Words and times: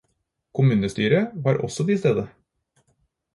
Kommunestyret 0.59 1.35
var 1.49 1.57
også 1.67 1.85
til 1.91 1.99
stede. 2.01 2.25